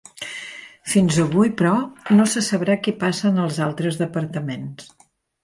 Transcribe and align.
Fins 0.93 1.19
avui, 1.23 1.51
però, 1.59 1.73
no 2.21 2.25
se 2.31 2.43
sabrà 2.47 2.79
què 2.87 2.95
passa 3.05 3.29
en 3.31 3.39
els 3.45 3.61
altres 3.69 4.01
departaments. 4.03 4.91